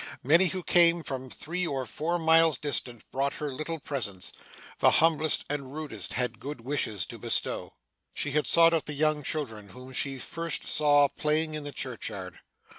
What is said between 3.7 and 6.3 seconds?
presents; the humblest and rudest